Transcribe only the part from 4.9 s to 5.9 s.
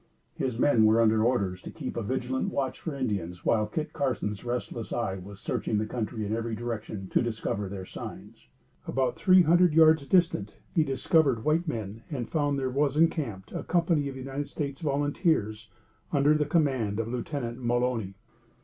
eye was searching the